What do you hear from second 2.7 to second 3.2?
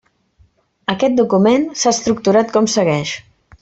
segueix.